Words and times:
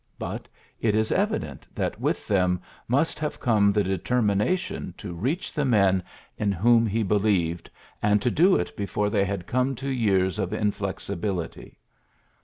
But 0.17 0.47
it 0.79 0.95
is 0.95 1.11
evident 1.11 1.67
that 1.75 2.01
with 2.01 2.27
them 2.27 2.59
must 2.87 3.19
have 3.19 3.39
come 3.39 3.71
the 3.71 3.83
determination 3.83 4.95
to 4.97 5.13
reach 5.13 5.53
the 5.53 5.63
men 5.63 6.01
in 6.39 6.51
whom 6.51 6.87
he 6.87 7.03
believed, 7.03 7.69
and 8.01 8.19
to 8.23 8.31
do 8.31 8.55
it 8.55 8.75
before 8.75 9.11
they 9.11 9.25
had 9.25 9.45
come 9.45 9.75
to 9.75 9.89
years 9.89 10.39
of 10.39 10.53
in 10.53 10.71
flexibility. 10.71 11.77